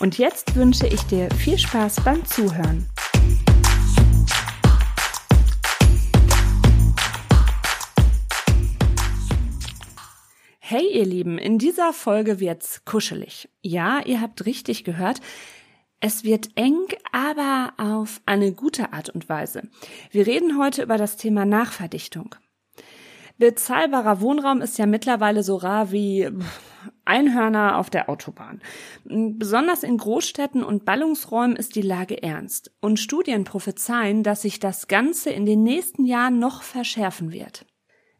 [0.00, 2.88] Und jetzt wünsche ich dir viel Spaß beim Zuhören.
[10.58, 13.48] Hey ihr Lieben, in dieser Folge wird's kuschelig.
[13.62, 15.20] Ja, ihr habt richtig gehört.
[16.00, 19.62] Es wird eng, aber auf eine gute Art und Weise.
[20.10, 22.34] Wir reden heute über das Thema Nachverdichtung.
[23.38, 26.28] Bezahlbarer Wohnraum ist ja mittlerweile so rar wie
[27.04, 28.60] Einhörner auf der Autobahn.
[29.04, 32.72] Besonders in Großstädten und Ballungsräumen ist die Lage ernst.
[32.80, 37.66] Und Studien prophezeien, dass sich das Ganze in den nächsten Jahren noch verschärfen wird.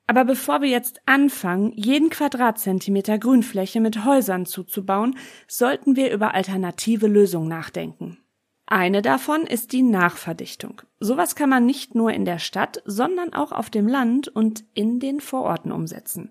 [0.06, 5.16] Aber bevor wir jetzt anfangen, jeden Quadratzentimeter Grünfläche mit Häusern zuzubauen,
[5.48, 8.18] sollten wir über alternative Lösungen nachdenken.
[8.66, 10.80] Eine davon ist die Nachverdichtung.
[10.98, 15.00] Sowas kann man nicht nur in der Stadt, sondern auch auf dem Land und in
[15.00, 16.30] den Vororten umsetzen.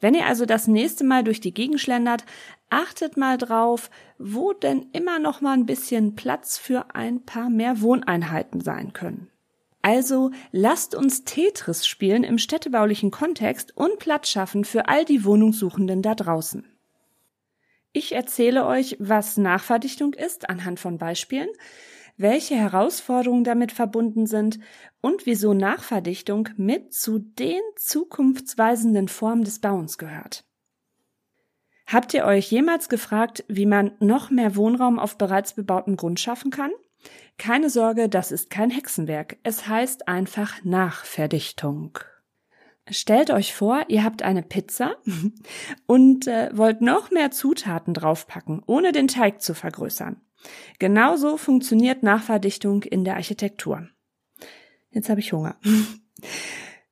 [0.00, 2.24] Wenn ihr also das nächste Mal durch die Gegend schlendert,
[2.70, 7.80] achtet mal drauf, wo denn immer noch mal ein bisschen Platz für ein paar mehr
[7.80, 9.28] Wohneinheiten sein können.
[9.82, 16.02] Also lasst uns Tetris spielen im städtebaulichen Kontext und Platz schaffen für all die Wohnungssuchenden
[16.02, 16.64] da draußen.
[17.92, 21.48] Ich erzähle euch, was Nachverdichtung ist anhand von Beispielen,
[22.18, 24.58] welche Herausforderungen damit verbunden sind
[25.00, 30.44] und wieso Nachverdichtung mit zu den zukunftsweisenden Formen des Bauens gehört.
[31.86, 36.50] Habt ihr euch jemals gefragt, wie man noch mehr Wohnraum auf bereits bebautem Grund schaffen
[36.50, 36.70] kann?
[37.38, 39.38] Keine Sorge, das ist kein Hexenwerk.
[39.42, 41.98] Es heißt einfach Nachverdichtung.
[42.90, 44.96] Stellt euch vor, ihr habt eine Pizza
[45.86, 50.20] und äh, wollt noch mehr Zutaten draufpacken, ohne den Teig zu vergrößern.
[50.78, 53.88] Genauso funktioniert Nachverdichtung in der Architektur.
[54.90, 55.56] Jetzt habe ich Hunger.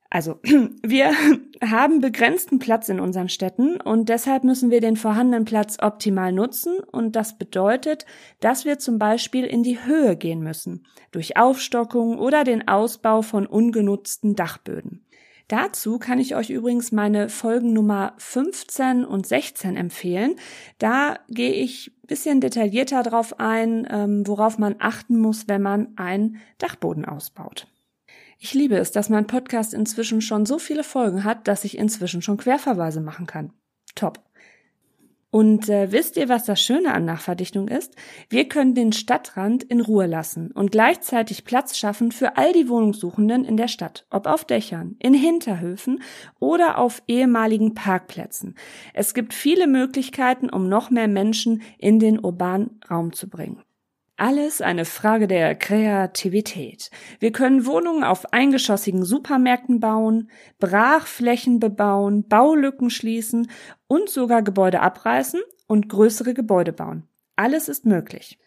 [0.08, 0.38] Also,
[0.82, 1.12] wir
[1.62, 6.78] haben begrenzten Platz in unseren Städten und deshalb müssen wir den vorhandenen Platz optimal nutzen
[6.78, 8.06] und das bedeutet,
[8.40, 13.46] dass wir zum Beispiel in die Höhe gehen müssen, durch Aufstockung oder den Ausbau von
[13.46, 15.04] ungenutzten Dachböden.
[15.48, 20.36] Dazu kann ich euch übrigens meine Folgen Nummer 15 und 16 empfehlen.
[20.78, 26.38] Da gehe ich bisschen detaillierter drauf ein, ähm, worauf man achten muss, wenn man einen
[26.58, 27.66] Dachboden ausbaut.
[28.38, 32.22] Ich liebe es, dass mein Podcast inzwischen schon so viele Folgen hat, dass ich inzwischen
[32.22, 33.52] schon Querverweise machen kann.
[33.94, 34.20] Top.
[35.30, 37.94] Und äh, wisst ihr, was das Schöne an Nachverdichtung ist?
[38.28, 43.44] Wir können den Stadtrand in Ruhe lassen und gleichzeitig Platz schaffen für all die Wohnungssuchenden
[43.44, 46.00] in der Stadt, ob auf Dächern, in Hinterhöfen
[46.38, 48.54] oder auf ehemaligen Parkplätzen.
[48.94, 53.65] Es gibt viele Möglichkeiten, um noch mehr Menschen in den urbanen Raum zu bringen.
[54.18, 56.90] Alles eine Frage der Kreativität.
[57.18, 63.50] Wir können Wohnungen auf eingeschossigen Supermärkten bauen, Brachflächen bebauen, Baulücken schließen
[63.88, 67.06] und sogar Gebäude abreißen und größere Gebäude bauen.
[67.36, 68.38] Alles ist möglich.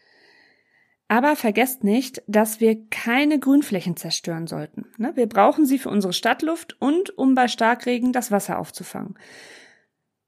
[1.07, 4.85] Aber vergesst nicht, dass wir keine Grünflächen zerstören sollten.
[4.97, 9.17] Ne, wir brauchen sie für unsere Stadtluft und um bei Starkregen das Wasser aufzufangen.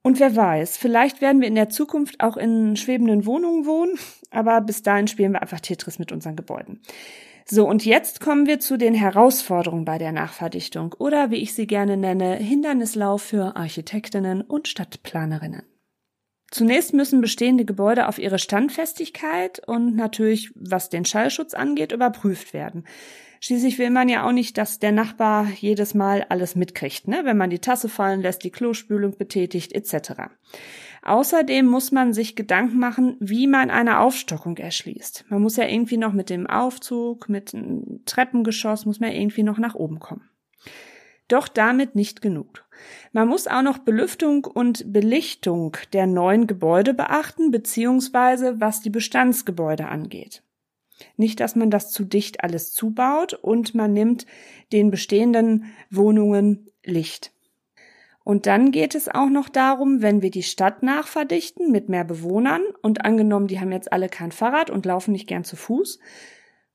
[0.03, 3.99] Und wer weiß, vielleicht werden wir in der Zukunft auch in schwebenden Wohnungen wohnen,
[4.31, 6.81] aber bis dahin spielen wir einfach Tetris mit unseren Gebäuden.
[7.45, 11.67] So, und jetzt kommen wir zu den Herausforderungen bei der Nachverdichtung oder wie ich sie
[11.67, 15.63] gerne nenne, Hindernislauf für Architektinnen und Stadtplanerinnen.
[16.49, 22.85] Zunächst müssen bestehende Gebäude auf ihre Standfestigkeit und natürlich, was den Schallschutz angeht, überprüft werden.
[23.43, 27.21] Schließlich will man ja auch nicht, dass der Nachbar jedes Mal alles mitkriegt, ne?
[27.23, 30.29] wenn man die Tasse fallen lässt, die Klospülung betätigt etc.
[31.01, 35.25] Außerdem muss man sich Gedanken machen, wie man eine Aufstockung erschließt.
[35.29, 39.57] Man muss ja irgendwie noch mit dem Aufzug, mit einem Treppengeschoss, muss man irgendwie noch
[39.57, 40.29] nach oben kommen.
[41.27, 42.63] Doch damit nicht genug.
[43.11, 49.87] Man muss auch noch Belüftung und Belichtung der neuen Gebäude beachten, beziehungsweise was die Bestandsgebäude
[49.87, 50.43] angeht.
[51.17, 54.25] Nicht, dass man das zu dicht alles zubaut und man nimmt
[54.71, 57.31] den bestehenden Wohnungen Licht.
[58.23, 62.61] Und dann geht es auch noch darum, wenn wir die Stadt nachverdichten mit mehr Bewohnern
[62.81, 65.99] und angenommen, die haben jetzt alle kein Fahrrad und laufen nicht gern zu Fuß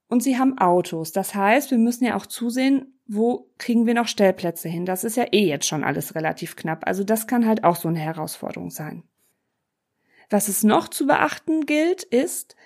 [0.09, 1.13] und sie haben Autos.
[1.13, 4.87] Das heißt, wir müssen ja auch zusehen, wo kriegen wir noch Stellplätze hin.
[4.87, 6.87] Das ist ja eh jetzt schon alles relativ knapp.
[6.87, 9.05] Also das kann halt auch so eine Herausforderung sein.
[10.29, 12.57] Was es noch zu beachten gilt, ist,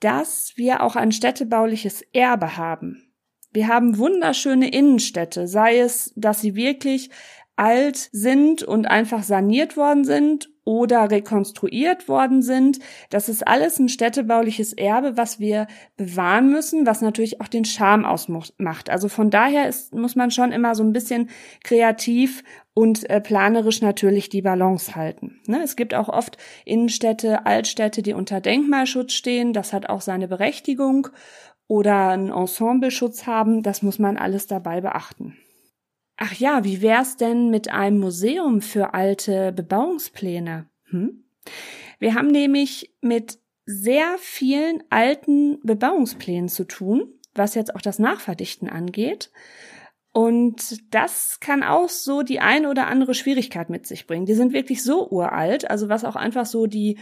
[0.00, 3.12] dass wir auch ein städtebauliches Erbe haben.
[3.52, 7.10] Wir haben wunderschöne Innenstädte, sei es, dass sie wirklich
[7.56, 12.78] alt sind und einfach saniert worden sind oder rekonstruiert worden sind.
[13.08, 18.04] Das ist alles ein städtebauliches Erbe, was wir bewahren müssen, was natürlich auch den Charme
[18.04, 18.88] ausmacht.
[18.88, 21.28] Also von daher ist, muss man schon immer so ein bisschen
[21.64, 25.40] kreativ und äh, planerisch natürlich die Balance halten.
[25.48, 25.60] Ne?
[25.64, 29.52] Es gibt auch oft Innenstädte, Altstädte, die unter Denkmalschutz stehen.
[29.52, 31.08] Das hat auch seine Berechtigung
[31.66, 35.36] oder einen Ensembleschutz haben, das muss man alles dabei beachten.
[36.22, 40.68] Ach ja, wie wär's denn mit einem Museum für alte Bebauungspläne?
[40.90, 41.24] Hm?
[41.98, 48.68] Wir haben nämlich mit sehr vielen alten Bebauungsplänen zu tun, was jetzt auch das Nachverdichten
[48.68, 49.30] angeht.
[50.12, 54.26] Und das kann auch so die ein oder andere Schwierigkeit mit sich bringen.
[54.26, 56.98] Die sind wirklich so uralt, also was auch einfach so die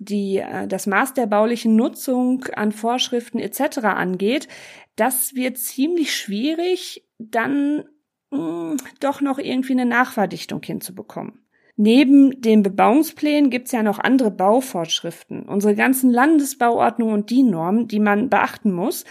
[0.00, 3.78] die äh, das Maß der baulichen Nutzung an Vorschriften etc.
[3.84, 4.48] angeht,
[4.96, 7.84] das wird ziemlich schwierig, dann
[8.30, 11.46] mh, hm, doch noch irgendwie eine Nachverdichtung hinzubekommen.
[11.76, 18.00] Neben den Bebauungsplänen gibt's ja noch andere Bauvorschriften, unsere ganzen Landesbauordnungen und die Normen, die
[18.00, 19.04] man beachten muss.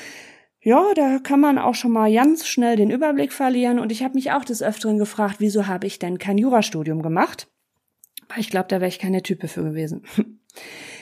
[0.62, 4.16] Ja, da kann man auch schon mal ganz schnell den Überblick verlieren und ich habe
[4.16, 7.48] mich auch des Öfteren gefragt, wieso habe ich denn kein Jurastudium gemacht?
[8.30, 10.04] Weil ich glaube, da wäre ich keine Type für gewesen.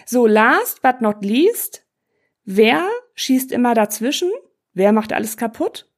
[0.05, 1.85] So, last but not least,
[2.43, 4.31] wer schießt immer dazwischen?
[4.73, 5.89] Wer macht alles kaputt?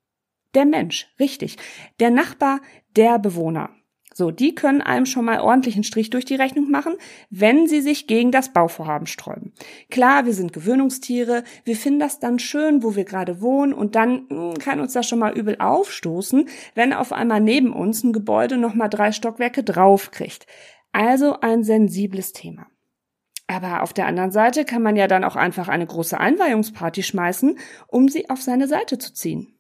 [0.55, 1.57] Der Mensch, richtig.
[1.99, 2.61] Der Nachbar,
[2.95, 3.69] der Bewohner.
[4.17, 6.93] So, die können einem schon mal ordentlichen Strich durch die Rechnung machen,
[7.29, 9.51] wenn sie sich gegen das Bauvorhaben sträuben.
[9.89, 14.25] Klar, wir sind Gewöhnungstiere, wir finden das dann schön, wo wir gerade wohnen und dann
[14.29, 18.55] hm, kann uns das schon mal übel aufstoßen, wenn auf einmal neben uns ein Gebäude
[18.55, 20.47] nochmal drei Stockwerke draufkriegt.
[20.93, 22.67] Also ein sensibles Thema.
[23.47, 27.59] Aber auf der anderen Seite kann man ja dann auch einfach eine große Einweihungsparty schmeißen,
[27.87, 29.54] um sie auf seine Seite zu ziehen.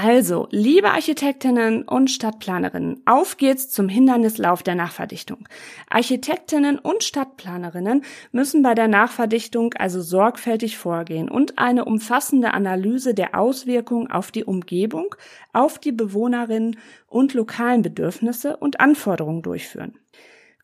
[0.00, 5.48] Also, liebe Architektinnen und Stadtplanerinnen, auf geht's zum Hindernislauf der Nachverdichtung.
[5.90, 13.36] Architektinnen und Stadtplanerinnen müssen bei der Nachverdichtung also sorgfältig vorgehen und eine umfassende Analyse der
[13.36, 15.16] Auswirkungen auf die Umgebung,
[15.52, 16.78] auf die Bewohnerinnen
[17.08, 19.98] und lokalen Bedürfnisse und Anforderungen durchführen.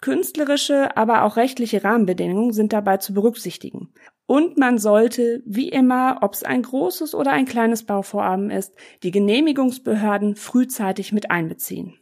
[0.05, 3.89] Künstlerische, aber auch rechtliche Rahmenbedingungen sind dabei zu berücksichtigen.
[4.27, 9.11] Und man sollte, wie immer, ob es ein großes oder ein kleines Bauvorhaben ist, die
[9.11, 11.95] Genehmigungsbehörden frühzeitig mit einbeziehen.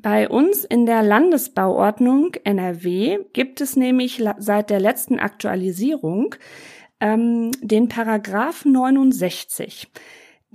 [0.00, 6.36] Bei uns in der Landesbauordnung NRW gibt es nämlich seit der letzten Aktualisierung
[7.00, 9.88] ähm, den Paragraph 69.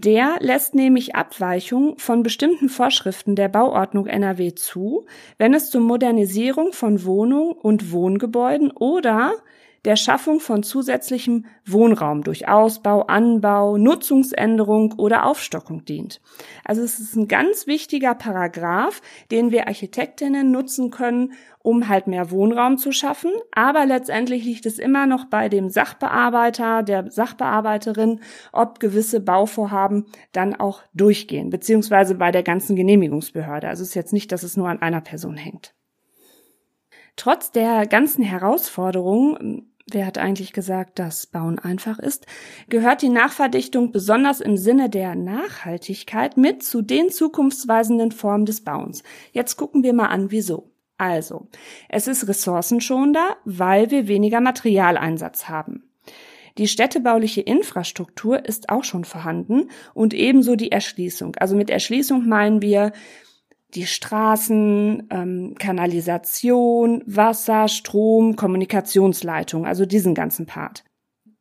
[0.03, 5.05] Der lässt nämlich Abweichungen von bestimmten Vorschriften der Bauordnung NRW zu,
[5.37, 9.33] wenn es zur Modernisierung von Wohnungen und Wohngebäuden oder
[9.85, 16.21] der Schaffung von zusätzlichem Wohnraum durch Ausbau, Anbau, Nutzungsänderung oder Aufstockung dient.
[16.63, 19.01] Also es ist ein ganz wichtiger Paragraph,
[19.31, 21.33] den wir Architektinnen nutzen können,
[21.63, 23.31] um halt mehr Wohnraum zu schaffen.
[23.51, 28.19] Aber letztendlich liegt es immer noch bei dem Sachbearbeiter, der Sachbearbeiterin,
[28.51, 33.67] ob gewisse Bauvorhaben dann auch durchgehen, beziehungsweise bei der ganzen Genehmigungsbehörde.
[33.67, 35.73] Also es ist jetzt nicht, dass es nur an einer Person hängt.
[37.15, 42.25] Trotz der ganzen Herausforderungen wer hat eigentlich gesagt, dass Bauen einfach ist,
[42.69, 49.03] gehört die Nachverdichtung besonders im Sinne der Nachhaltigkeit mit zu den zukunftsweisenden Formen des Bauens.
[49.31, 50.71] Jetzt gucken wir mal an, wieso.
[50.97, 51.47] Also,
[51.89, 55.83] es ist ressourcenschonender, weil wir weniger Materialeinsatz haben.
[56.57, 61.35] Die städtebauliche Infrastruktur ist auch schon vorhanden und ebenso die Erschließung.
[61.37, 62.91] Also mit Erschließung meinen wir
[63.75, 70.83] die Straßen, ähm, Kanalisation, Wasser, Strom, Kommunikationsleitung, also diesen ganzen Part.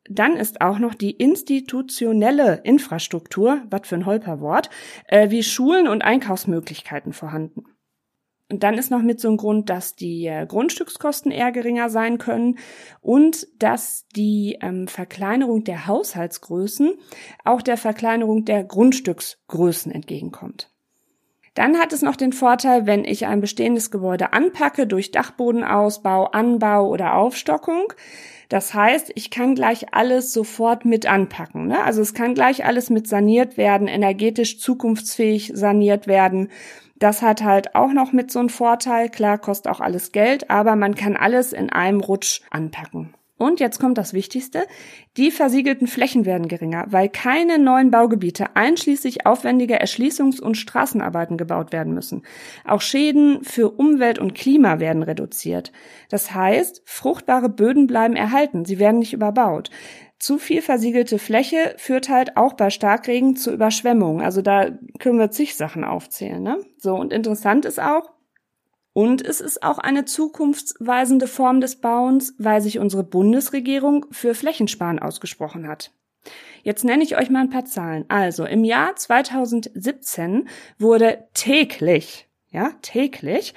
[0.09, 4.69] Dann ist auch noch die institutionelle Infrastruktur, was für ein Holperwort,
[5.07, 7.63] äh, wie Schulen und Einkaufsmöglichkeiten vorhanden.
[8.51, 12.17] Und dann ist noch mit so ein Grund, dass die äh, Grundstückskosten eher geringer sein
[12.17, 12.57] können
[12.99, 16.91] und dass die ähm, Verkleinerung der Haushaltsgrößen
[17.45, 20.70] auch der Verkleinerung der Grundstücksgrößen entgegenkommt.
[21.53, 26.87] Dann hat es noch den Vorteil, wenn ich ein bestehendes Gebäude anpacke durch Dachbodenausbau, Anbau
[26.87, 27.91] oder Aufstockung.
[28.47, 31.67] Das heißt, ich kann gleich alles sofort mit anpacken.
[31.67, 31.83] Ne?
[31.83, 36.49] Also es kann gleich alles mit saniert werden, energetisch zukunftsfähig saniert werden.
[36.99, 39.09] Das hat halt auch noch mit so einem Vorteil.
[39.09, 43.13] Klar, kostet auch alles Geld, aber man kann alles in einem Rutsch anpacken.
[43.41, 44.67] Und jetzt kommt das Wichtigste.
[45.17, 51.73] Die versiegelten Flächen werden geringer, weil keine neuen Baugebiete einschließlich aufwendiger Erschließungs- und Straßenarbeiten gebaut
[51.73, 52.21] werden müssen.
[52.65, 55.71] Auch Schäden für Umwelt und Klima werden reduziert.
[56.07, 58.63] Das heißt, fruchtbare Böden bleiben erhalten.
[58.63, 59.71] Sie werden nicht überbaut.
[60.19, 64.23] Zu viel versiegelte Fläche führt halt auch bei Starkregen zu Überschwemmungen.
[64.23, 64.67] Also da
[64.99, 66.43] können wir zig Sachen aufzählen.
[66.43, 66.59] Ne?
[66.77, 68.11] So, und interessant ist auch,
[68.93, 74.99] und es ist auch eine zukunftsweisende Form des Bauens, weil sich unsere Bundesregierung für Flächensparen
[74.99, 75.91] ausgesprochen hat.
[76.63, 78.05] Jetzt nenne ich euch mal ein paar Zahlen.
[78.09, 83.53] Also im Jahr 2017 wurde täglich, ja, täglich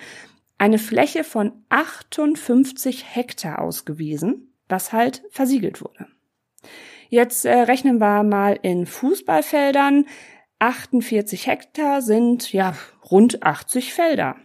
[0.57, 6.07] eine Fläche von 58 Hektar ausgewiesen, was halt versiegelt wurde.
[7.11, 10.07] Jetzt äh, rechnen wir mal in Fußballfeldern.
[10.61, 12.75] 48 Hektar sind ja
[13.11, 14.37] rund 80 Felder.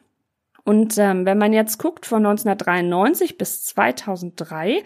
[0.69, 4.83] Und ähm, wenn man jetzt guckt von 1993 bis 2003,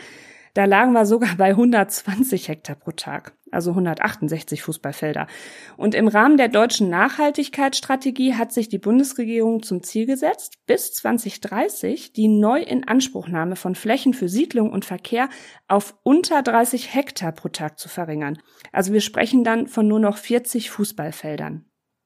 [0.53, 5.27] da lagen wir sogar bei 120 Hektar pro Tag, also 168 Fußballfelder.
[5.75, 12.13] Und im Rahmen der deutschen Nachhaltigkeitsstrategie hat sich die Bundesregierung zum Ziel gesetzt, bis 2030
[12.13, 15.27] die Neuinanspruchnahme von Flächen für Siedlung und Verkehr
[15.67, 18.37] auf unter 30 Hektar pro Tag zu verringern.
[18.71, 21.65] Also wir sprechen dann von nur noch 40 Fußballfeldern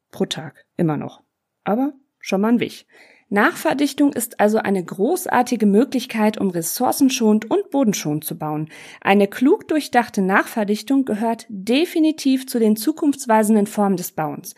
[0.10, 1.22] pro Tag, immer noch.
[1.64, 2.88] Aber schon mal ein Weg.
[3.30, 8.70] Nachverdichtung ist also eine großartige Möglichkeit, um ressourcenschonend und bodenschonend zu bauen.
[9.02, 14.56] Eine klug durchdachte Nachverdichtung gehört definitiv zu den zukunftsweisenden Formen des Bauens.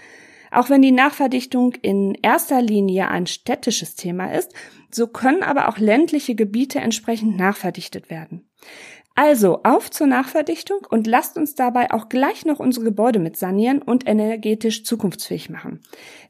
[0.52, 4.54] Auch wenn die Nachverdichtung in erster Linie ein städtisches Thema ist,
[4.92, 8.50] so können aber auch ländliche Gebiete entsprechend nachverdichtet werden.
[9.16, 13.82] Also auf zur Nachverdichtung und lasst uns dabei auch gleich noch unsere Gebäude mit sanieren
[13.82, 15.82] und energetisch zukunftsfähig machen.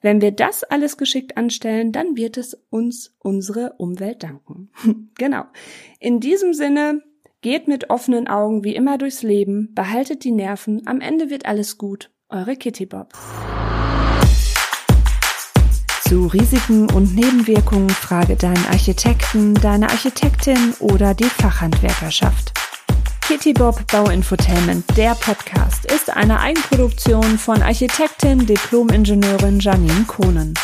[0.02, 4.72] Wenn wir das alles geschickt anstellen, dann wird es uns unsere Umwelt danken.
[5.18, 5.44] genau.
[6.00, 7.04] In diesem Sinne,
[7.42, 11.78] geht mit offenen Augen wie immer durchs Leben, behaltet die Nerven, am Ende wird alles
[11.78, 12.12] gut.
[12.30, 13.14] Eure Kitty Bob.
[16.10, 22.52] Zu Risiken und Nebenwirkungen frage deinen Architekten, deine Architektin oder die Fachhandwerkerschaft.
[23.22, 30.56] Kitty Bob Bauinfotainment, der Podcast, ist eine Eigenproduktion von Architektin, Diplom-Ingenieurin Janine Kohnen.